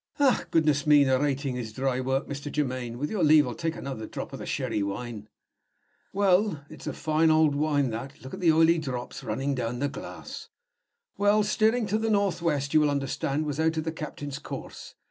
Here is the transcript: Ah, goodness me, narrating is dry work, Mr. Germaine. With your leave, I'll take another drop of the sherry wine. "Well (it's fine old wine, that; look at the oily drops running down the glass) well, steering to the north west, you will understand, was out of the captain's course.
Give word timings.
Ah, 0.19 0.45
goodness 0.49 0.87
me, 0.87 1.03
narrating 1.03 1.55
is 1.57 1.73
dry 1.73 1.99
work, 2.01 2.25
Mr. 2.25 2.51
Germaine. 2.51 2.97
With 2.97 3.11
your 3.11 3.23
leave, 3.23 3.45
I'll 3.45 3.53
take 3.53 3.75
another 3.75 4.07
drop 4.07 4.33
of 4.33 4.39
the 4.39 4.47
sherry 4.47 4.81
wine. 4.81 5.29
"Well 6.11 6.65
(it's 6.71 6.87
fine 6.87 7.29
old 7.29 7.53
wine, 7.53 7.91
that; 7.91 8.19
look 8.23 8.33
at 8.33 8.39
the 8.39 8.51
oily 8.51 8.79
drops 8.79 9.23
running 9.23 9.53
down 9.53 9.77
the 9.77 9.89
glass) 9.89 10.49
well, 11.17 11.43
steering 11.43 11.85
to 11.85 11.99
the 11.99 12.09
north 12.09 12.41
west, 12.41 12.73
you 12.73 12.79
will 12.81 12.89
understand, 12.89 13.45
was 13.45 13.59
out 13.59 13.77
of 13.77 13.83
the 13.83 13.91
captain's 13.91 14.39
course. 14.39 14.95